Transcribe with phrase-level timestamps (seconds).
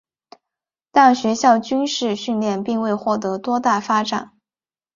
[0.91, 4.31] 但学校军事训练并未获得多大发展。